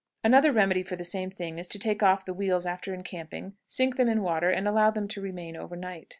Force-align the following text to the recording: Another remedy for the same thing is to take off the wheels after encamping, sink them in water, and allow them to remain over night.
Another 0.23 0.51
remedy 0.51 0.81
for 0.81 0.95
the 0.95 1.03
same 1.03 1.29
thing 1.29 1.59
is 1.59 1.67
to 1.67 1.77
take 1.77 2.01
off 2.01 2.25
the 2.25 2.33
wheels 2.33 2.65
after 2.65 2.91
encamping, 2.91 3.53
sink 3.67 3.97
them 3.97 4.09
in 4.09 4.23
water, 4.23 4.49
and 4.49 4.67
allow 4.67 4.89
them 4.89 5.07
to 5.09 5.21
remain 5.21 5.55
over 5.55 5.75
night. 5.75 6.07